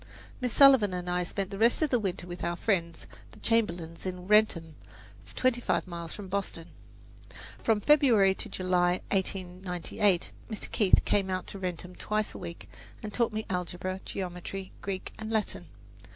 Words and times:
Miss 0.39 0.51
Sullivan 0.53 0.95
and 0.95 1.07
I 1.07 1.21
spent 1.23 1.51
the 1.51 1.59
rest 1.59 1.83
of 1.83 1.91
the 1.91 1.99
winter 1.99 2.25
with 2.25 2.43
our 2.43 2.55
friends, 2.55 3.05
the 3.33 3.39
Chamberlins 3.39 4.03
in 4.03 4.25
Wrentham, 4.27 4.73
twenty 5.35 5.61
five 5.61 5.85
miles 5.85 6.11
from 6.11 6.27
Boston. 6.27 6.69
From 7.61 7.79
February 7.81 8.33
to 8.33 8.49
July, 8.49 9.01
1898, 9.11 10.31
Mr. 10.49 10.71
Keith 10.71 11.05
came 11.05 11.29
out 11.29 11.45
to 11.45 11.59
Wrentham 11.59 11.93
twice 11.93 12.33
a 12.33 12.39
week, 12.39 12.67
and 13.03 13.13
taught 13.13 13.31
me 13.31 13.45
algebra, 13.47 13.99
geometry, 14.03 14.71
Greek 14.81 15.13
and 15.19 15.29
Latin. 15.31 15.67